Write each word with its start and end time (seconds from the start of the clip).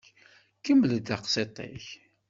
Kemmel-d 0.65 1.07
i 1.07 1.07
teqsiṭ-ik. 1.17 1.87